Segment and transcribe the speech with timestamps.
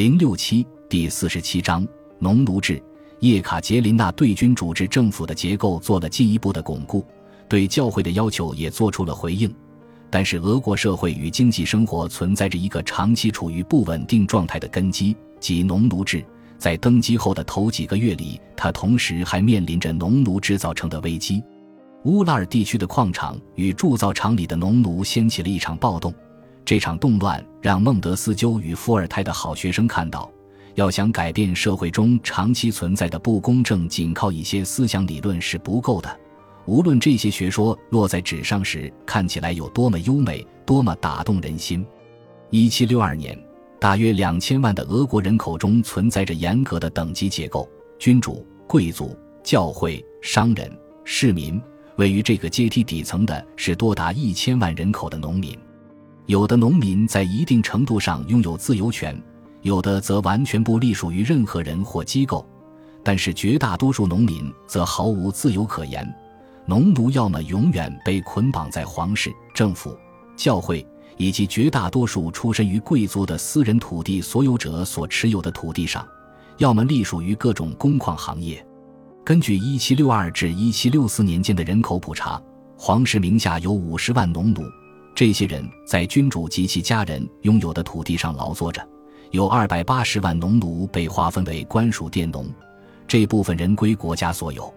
[0.00, 1.86] 零六七第四十七章
[2.18, 2.82] 农奴制。
[3.18, 7.04] 叶卡捷琳娜对君主制政府的结构做了进一步的巩固，
[7.46, 9.54] 对教会的要求也做出了回应。
[10.08, 16.24] 但是，俄国社会与经济生活存在着一个长期处于不稳定状态的根基，即农奴制。
[16.56, 21.42] 在登基后的头几个月里，他同时还面临着农奴制造成的危机。
[22.04, 26.10] 乌拉尔地区的矿场与铸造厂里的农奴掀起了一场暴动。
[26.70, 30.30] 这场动乱让孟德斯鸠与伏尔泰的好学生看到，
[30.76, 36.20] 要想改变社会中长期存在的不公正，仅靠一些思想理论是不够的。
[36.66, 41.84] 无论这些学说落在纸上时看起来有多么优美，多么打动人心。
[42.50, 43.36] 一七六二年，
[43.80, 50.70] 大约两千万的俄国人口中存在着严格的等级结构：君主、贵族、教会、商人、
[51.02, 51.60] 市民。
[51.96, 55.58] 位于这个阶梯底层的是多达一千万人口的农民。
[56.30, 59.20] 有的农民在一定程度上拥有自由权，
[59.62, 62.48] 有的则完全不隶属于任何人或机构，
[63.02, 66.08] 但是绝大多数农民则毫无自由可言。
[66.66, 69.98] 农奴要么永远被捆绑在皇室、政府、
[70.36, 76.06] 教会以及绝大多数出身于贵族的私人土地所有者所持有的土地上，
[76.58, 78.64] 要么隶属于各种工矿行业。
[79.24, 82.40] 根据1762至1764年间的人口普查，
[82.76, 84.62] 皇室名下有50万农奴。
[85.20, 88.82] 这些人在君主及其家人拥有的土地上劳作着，
[89.32, 92.48] 有二百八十万农奴被划分为官属佃农，
[93.06, 94.72] 这部分人归国家所有，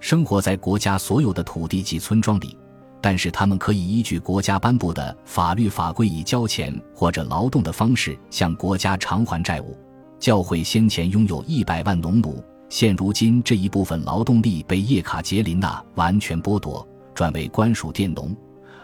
[0.00, 2.56] 生活在国家所有的土地及村庄里，
[3.02, 9.76] 但是他们可以依据国家颁布的法律法规，以交钱或者劳动的方式向国家偿还债务。
[10.18, 18.34] 教会先前拥有一百万农奴，现如今这一部分劳动力被叶卡捷琳娜完全剥夺，转为官属佃农。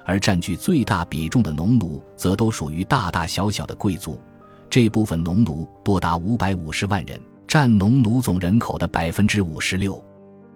[0.04, 4.20] 而占据最大比重的农奴，则都属于大大小小的贵族。
[4.68, 10.02] 这部分农奴多达五百五十万人，占农奴总人口的百分之五十六。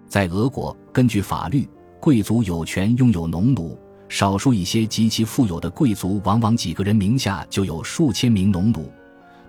[0.07, 1.67] 在俄国，根据法律，
[1.99, 3.77] 贵族有权拥有农奴。
[4.07, 8.89] 少数一些极其富有的贵族，往往几个人名下就有数千名农奴，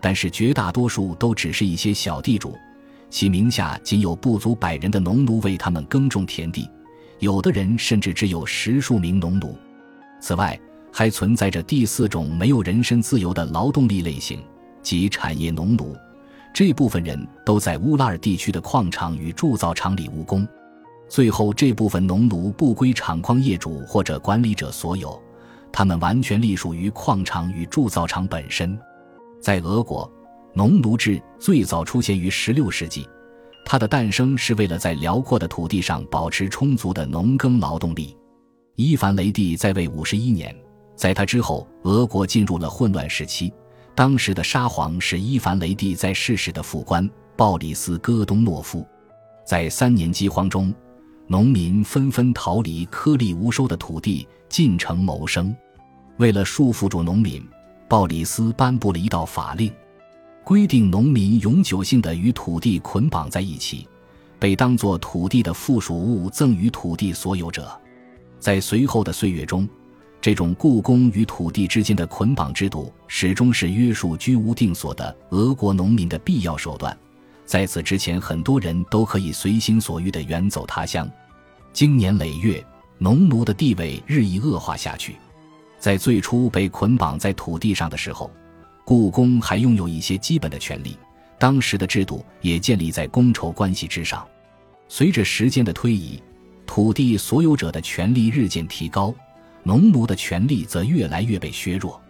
[0.00, 2.56] 但是绝大多数都只是一些小地主，
[3.10, 6.68] 其名下仅有不足百人的农奴为他们耕种田地，
[7.18, 9.54] 有的人甚至只有十数名农奴。
[10.20, 10.58] 此外，
[10.92, 14.42] 还存在着第四种没有人身自由的劳动力类型，
[14.82, 15.94] 即产业农奴。
[16.54, 20.48] 这部分人都在乌拉尔地区的矿场与铸造厂里务工。
[21.06, 25.22] 最后，这部分农奴不归厂矿业主或者管理者所有，
[25.70, 28.76] 他们完全隶属于矿场与铸造厂本身。
[29.40, 30.10] 在俄国，
[30.54, 33.06] 农奴制最早出现于16世纪，
[33.66, 38.16] 它的诞生是为了在辽阔的土地上保持充足的农耕劳动力。
[38.76, 40.54] 伊凡雷帝在位五十一年，
[40.94, 43.50] 在他之后，俄国进入了混乱时期。
[43.94, 48.86] 当时的沙皇是伊凡雷帝在世时的副官鲍里斯·戈东诺夫。
[49.46, 50.74] 在三年饥荒中，
[51.26, 55.56] 农民纷纷逃离颗粒无收的土地，进城谋生。
[56.18, 57.42] 为了束缚住农民，
[57.88, 59.72] 鲍里斯颁布了一道法令，
[60.44, 63.88] 规定农民永久性的与土地捆绑在一起，
[64.38, 67.74] 被当作土地的附属物赠予土地所有者。
[68.46, 69.68] 在随后的岁月中，
[70.20, 76.96] 这种故宫与土地之间的捆绑制度始终是约束居无定所的俄国农民的必要手段。
[77.44, 81.10] 在此之前，很多人都可以随心所欲地远走他乡。
[81.72, 82.64] 经年累月，
[82.98, 85.16] 农奴的地位日益恶化下去。
[85.80, 88.30] 在最初被捆绑在土地上的时候，
[88.84, 90.96] 故宫还拥有一些基本的权利。
[91.36, 94.24] 当时的制度也建立在公仇关系之上。
[94.86, 96.22] 随着时间的推移，
[96.66, 99.14] 土地所有者的权力日渐提高，
[99.62, 102.00] 农奴的权力则越来越被削弱，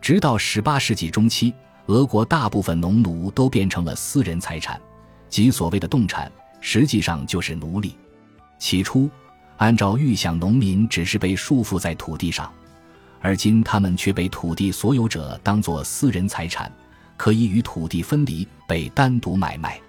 [0.00, 1.52] 直到18世纪中期，
[1.86, 4.80] 俄国大部分农奴都变成了私人财产，
[5.28, 7.96] 即所谓的动产，实际上就是奴隶。
[8.58, 9.10] 起初，
[9.56, 12.52] 按照预想，农民只是被束缚在土地上，
[13.20, 16.70] 而今他们却被土地所有者当作私人财产，
[17.16, 19.80] 可以与土地分离，被单独买卖。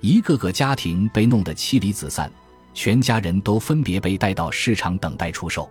[0.00, 2.30] 一个个家庭被弄得妻离子散。
[2.74, 5.68] 全家人都分别被带到市场等待出售，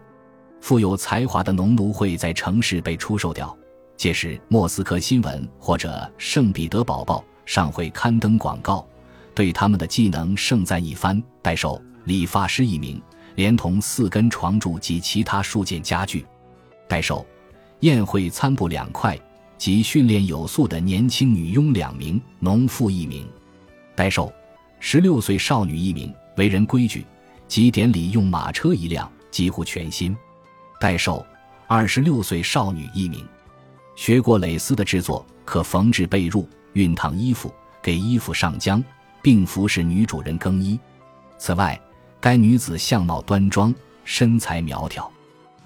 [0.59, 3.57] 富有才华的农奴会在城市被出售掉。
[3.98, 8.88] 届时，莫斯科新闻或者圣彼得堡报上会刊登广告，
[9.36, 11.21] 对他们的技能盛赞一番。
[11.42, 13.01] 代售理发师一名，
[13.36, 16.25] 连同四根床柱及其他数件家具。
[16.88, 17.25] 代售
[17.81, 19.19] 宴会餐布两块，
[19.57, 23.27] 及训练有素的年轻女佣两名，农妇一名。
[23.95, 24.31] 代售
[24.80, 26.12] 十六岁少女一名。
[26.38, 27.06] 为人规矩，
[27.48, 30.16] 及典礼用马车一辆，几乎全新。
[30.80, 31.25] 代售
[31.68, 33.25] 二十六岁少女一名，
[33.95, 38.83] 学过蕾丝的制作，可缝制被褥、熨烫衣服、给衣服上浆，
[39.22, 40.80] 并服侍女主人更衣。
[41.38, 41.80] 此外，
[42.19, 43.74] 该女子相貌端庄，
[44.06, 45.12] 身材苗条。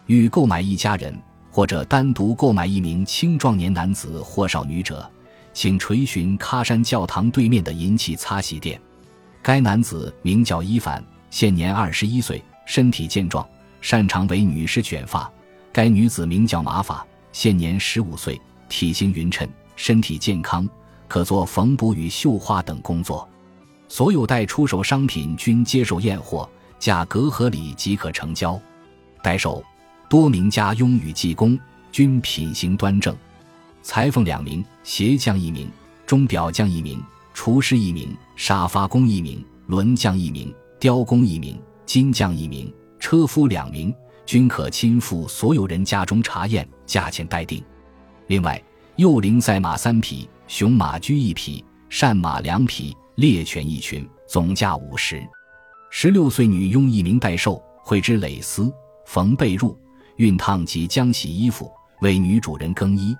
[0.07, 1.17] 欲购买一家人，
[1.49, 5.09] 或者单独购买一名青壮年男子或少女者，
[5.53, 8.79] 请垂询喀山教堂对面的银器擦洗店。
[9.45, 13.47] 该男子名叫伊凡，现年二十一岁，身体健壮，
[13.79, 15.31] 擅长为女士卷发。
[15.71, 20.67] 该女子名叫玛法，现年十五岁，体型匀称，身体健康，
[21.07, 23.29] 可做缝补与绣花等工作。
[23.87, 26.49] 所有待出售商品均接受验货，
[26.79, 28.59] 价格合理即可成交。
[29.21, 29.63] 待售
[30.09, 31.55] 多名家佣与技工，
[31.91, 33.15] 均品行端正。
[33.83, 35.69] 裁缝两名，鞋匠一名，
[36.07, 36.99] 钟表匠一名。
[37.35, 43.93] 厨师一名，沙发工一名，轮匠一名，雕工一名，金匠一名，车夫两名，
[44.25, 47.61] 均可亲赴所有人家中查验，价钱待定。
[48.27, 48.59] 另外，
[48.95, 55.21] 幼龄赛马三匹，雄马驹一匹，善马两匹，猎犬一群，总价五十。
[55.91, 58.73] 十六岁女佣一名待售，会织蕾丝，
[59.05, 59.75] 缝被褥，
[60.17, 63.13] 熨烫及浆洗衣服，为女主人更衣。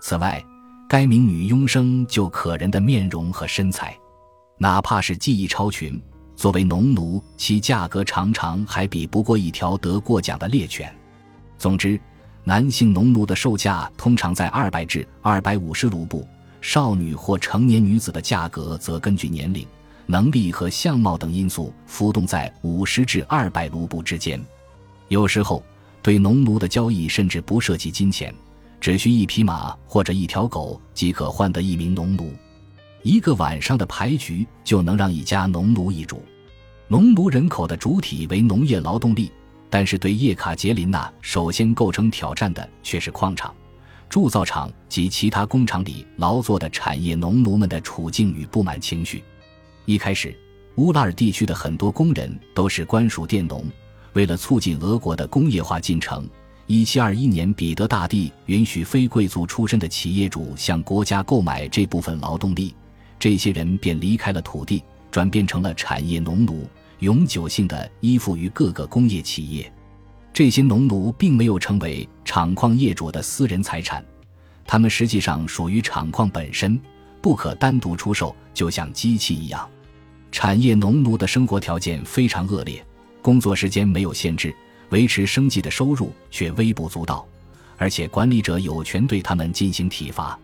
[0.00, 0.42] 此外，
[0.90, 3.96] 该名女佣生就可人的面容和身材，
[4.58, 6.02] 哪怕是技艺超群，
[6.34, 10.92] 作为农奴，其价格常常还比不过一条得过奖的猎犬。
[11.56, 11.96] 总之，
[12.42, 16.26] 男性农奴的售价通常在二百至二百五十卢布，
[16.60, 19.64] 少女或成年女子的价格则根据年龄、
[20.06, 24.44] 能力和相貌等因素浮动在五十至二百卢布之间。
[25.06, 25.62] 有时候，
[26.02, 28.34] 对农奴的交易甚至不涉及金钱。
[28.80, 32.32] 只需一匹马或者一条狗即可换得一名农奴，
[33.02, 36.22] 一个晚上的牌局就能让一家农奴易主。
[36.88, 39.30] 农奴人口的主体为农业劳动力，
[39.68, 43.54] 但是对叶卡捷琳娜首先构成挑战的却是矿场、
[44.08, 49.22] 铸造厂及其他工厂里劳作的产业农奴们的处境与不满情绪。
[49.84, 50.34] 一开始，
[50.76, 53.64] 乌拉尔地区的很多工人都是官属佃农，
[54.14, 56.26] 为了促进俄国的工业化进程。
[56.72, 62.72] 一七二一年，彼得大帝允许非贵族出身的企业主向国家购买这部分劳动力，
[63.18, 66.64] 这些人便离开了土地，转变成了产业农奴，
[67.00, 69.72] 永久性的依附于各个工业企业。
[70.32, 74.04] 这些农奴并没有成为厂矿业主的私人财产，
[74.64, 76.80] 他们实际上属于厂矿本身，
[77.20, 79.68] 不可单独出售，就像机器一样。
[80.30, 82.80] 产业农奴的生活条件非常恶劣，
[83.20, 84.54] 工作时间没有限制。
[84.90, 87.26] 维持生计的收入却微不足道，
[87.76, 90.38] 而且管理者有权对他们进行体罚。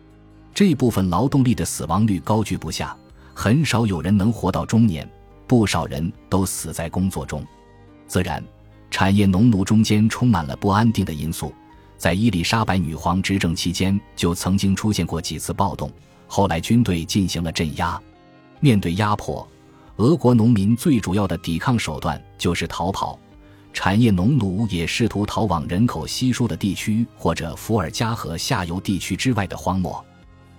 [0.54, 2.96] 这部分劳动力的死亡率高居不下，
[3.34, 5.08] 很少有人能活到中年，
[5.46, 7.44] 不少人都死在工作中。
[8.06, 8.43] 自然，
[8.90, 11.52] 产业农奴中间充满了不安定的因素。
[11.99, 15.90] 在伊丽莎白女皇执政期间，就曾经出现过几次暴动，
[16.26, 18.00] 后来军队进行了镇压。
[18.60, 19.46] 面对压迫，
[19.96, 23.19] 俄国农民最主要的抵抗手段就是逃跑。
[23.76, 30.02] 产业农奴也试图逃往人口稀疏的地区或者伏尔加河下游地区之外的荒漠。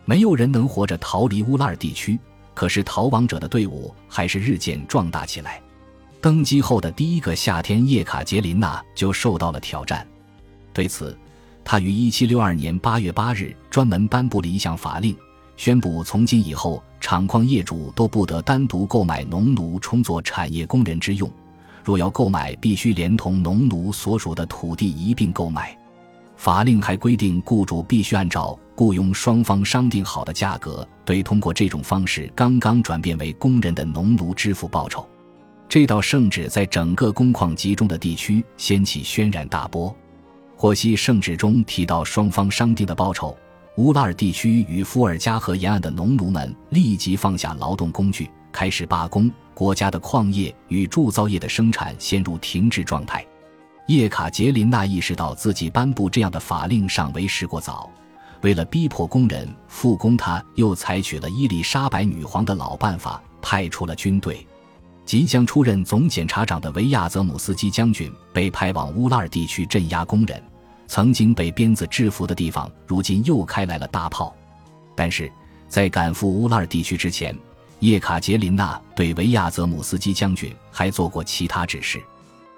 [0.06, 2.19] 没有人能活着逃离乌拉尔地区，
[2.54, 5.60] 可是逃亡者的队伍还是日渐壮大起来。
[6.22, 10.08] 登基后的第一个夏天，叶卡捷琳娜就受到了挑战。
[10.72, 11.18] 对此，
[11.66, 15.18] 他于1762年8月8日专门颁布了一项法令，
[15.56, 21.28] 宣布从今以后，厂矿业主都不得单独购买农奴充作产业工人之用。
[21.87, 25.73] 若要购买，必须连同农奴所属的土地一并购买。
[26.35, 35.07] 法令还规定，雇主必须按照雇佣双方商定好的价格，对通过这种方式刚刚转变为工人的农奴支付报酬。
[35.69, 39.95] 这道圣旨在整个工矿集中的地区掀起轩然大波。
[40.57, 43.33] 获悉圣旨中提到双方商定的报酬，
[43.77, 49.31] 乌拉尔地区与伏尔加河沿岸的农奴们立即放下劳动工具，开始罢工。
[49.54, 53.23] 国家的矿业与铸造业的生产陷入停滞状态。
[53.85, 57.87] 叶卡捷琳娜意识到自己颁布这样的法令尚为时过早，
[58.42, 64.47] 为了逼迫工人复工，他又采取了伊丽莎白女皇的老办法，派出了军队。
[65.06, 70.42] 即将出任总检察长的维亚泽姆斯基将军被派往乌拉尔地区镇压工人。
[70.87, 74.35] 曾经被鞭子制服的地方，如今又开来了大炮。
[74.95, 75.31] 但是
[75.68, 77.37] 在赶赴乌拉尔地区之前，
[77.80, 82.02] 叶卡捷琳娜对维亚泽姆斯基将军还做过其他指示，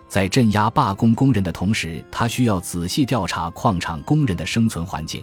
[0.08, 5.22] 在镇压罢工工人的同时，他需要仔细调查矿场工人的生存环境，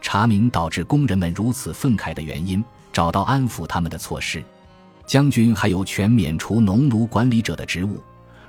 [0.00, 4.42] 查明导致工人们如此愤慨的原因，找到安抚他们的措施。
[5.04, 8.00] 将军还有权免除农奴管理者的职务，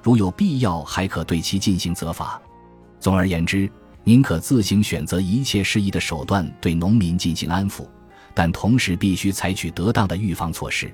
[0.03, 2.39] 如有必要，还可对其进行责罚。
[2.99, 3.69] 总而言之，
[4.03, 7.87] 您可自行选择一切适宜的手段对农民进行安抚。
[8.35, 10.93] 但同时必须采取得当的预防措施，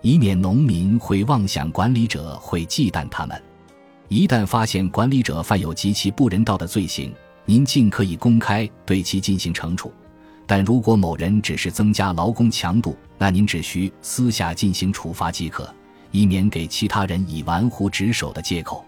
[0.00, 3.42] 以免农民会妄想管理者会忌惮他们。
[4.06, 7.12] 一旦发现管理者犯有极其不人道的罪行，
[7.44, 9.92] 您尽可以公开对其进行惩处。
[10.46, 15.68] 但如果某人只是增加劳工强度，那您只需私下进行处罚即可，
[16.10, 18.82] 以免给其他人以玩忽职守的借口。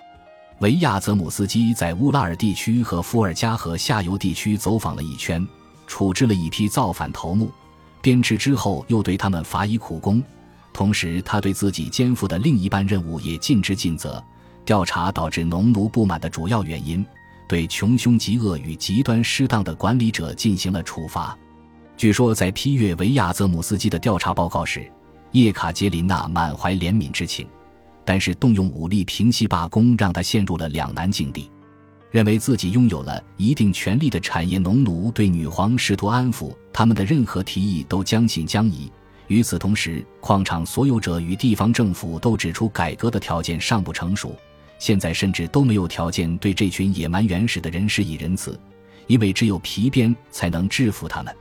[0.60, 5.46] 维亚泽姆斯基在乌拉尔地区和伏尔加河下游地区走访了一圈，
[5.86, 7.50] 处置了一批造反头目，
[8.02, 10.22] 编制之后又对他们罚以苦功。
[10.72, 14.22] 同时，他对自己肩负的另一半任务也尽职尽责，
[14.64, 17.04] 调查导致农奴不满的主要原因，
[17.48, 21.36] 对穷凶极恶与极端失当的管理者进行了处罚。
[21.96, 24.90] 据说，在批阅维亚泽姆斯基的调查报告时，
[25.32, 27.46] 叶卡捷琳娜满怀怜悯之情，
[28.04, 31.50] 但是动用武力平息罢工，让他陷入了两难境地。
[32.10, 38.90] 认为自己拥有了一定权力的产业农奴对女皇试图安抚他们的任何提议都将信将疑。
[39.28, 44.34] 与此同时，矿场所有者与地方政府都指出改革的条件尚不成熟，
[44.80, 48.58] 现在甚至都没有条件对这群野蛮原始的人施以仁慈，
[49.06, 51.32] 因为只有皮鞭才能制服他们。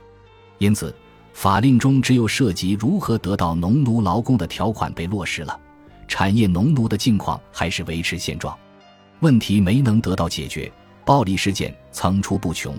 [0.58, 0.94] 因此，
[1.32, 5.58] 法令中只有涉及如何得到农奴劳工的条款被落实了，
[6.06, 8.56] 产业农奴的境况还是维持现状，
[9.20, 10.70] 问题没能得到解决，
[11.04, 12.74] 暴力事件层出不穷。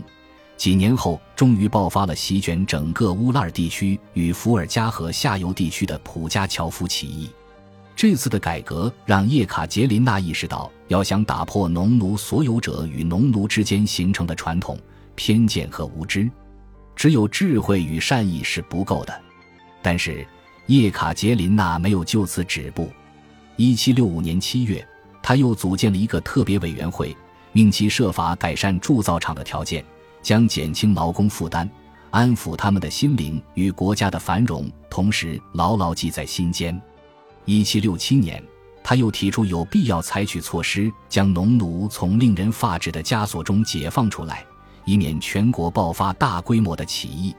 [0.57, 7.29] 几年后，终于爆发了席卷整个乌拉尔地区与伏尔加河下游地区的普加乔夫起义。
[7.95, 14.77] 这次的改革让叶卡捷琳娜意识到，要想打破农奴所有者与农奴之间形成的传统
[15.15, 16.29] 偏见和无知。
[16.95, 19.21] 只有智慧与善意是不够的，
[19.81, 20.25] 但是
[20.67, 22.89] 叶卡捷琳娜没有就此止步。
[23.55, 24.88] 一七六五年七月，
[25.22, 27.16] 他又组建了一个特别委员会，
[27.51, 29.84] 命其设法改善铸造厂的条件，
[30.22, 31.70] 将减轻劳工负担，
[32.10, 36.80] 安抚他们的心灵与国家的繁荣，同时牢牢记在心间。
[37.46, 38.44] 一七六七年，
[38.84, 44.46] 他又提出有必要采取措施，将农奴从令人发指的枷锁中解放出来。
[44.84, 47.36] 以免全国爆发大规模的起义。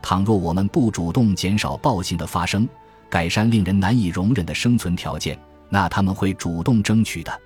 [0.00, 2.66] 倘若我们不主动减少暴行的发生，
[3.10, 7.40] 改善令人难以容忍的生存条件，那他们会主动争取的。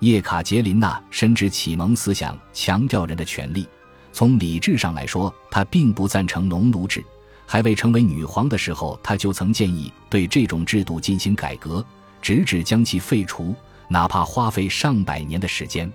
[0.00, 3.66] 叶卡捷琳娜深知启蒙思想强调人的权利，
[4.12, 7.04] 从理智上来说，她并不赞成农奴制。
[7.46, 11.84] 还未成为女皇的时候，她就曾建议对这种制度进行改革，
[12.20, 13.54] 直至将其废除，
[13.88, 15.90] 哪怕花费上百年的时间。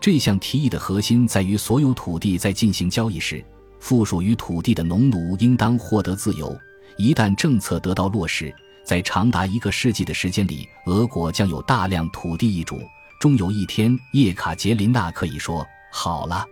[0.00, 3.44] 这项提议的核心在于，所有土地在进行交易时，
[3.80, 6.56] 附属于土地的农奴应当获得自由。
[6.96, 12.82] 一旦政策得到落实，在长达一个世纪的时间里，俄国将有大量土地易主。
[13.18, 16.44] 终有一天，叶卡捷琳娜可以说：“好了，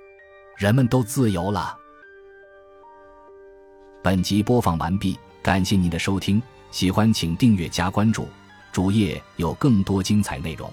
[0.57, 1.77] 人们都自由了。”
[4.03, 8.27] 本集播放完毕，感谢您的收听，喜欢请订阅加关注，
[8.73, 10.73] 主页有更多精彩内容。